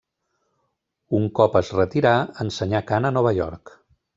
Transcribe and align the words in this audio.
Un 1.17 1.27
cop 1.41 1.59
es 1.61 1.69
retirà, 1.81 2.15
ensenyà 2.47 2.85
cant 2.93 3.11
a 3.11 3.13
Nova 3.19 3.39
York. 3.43 3.79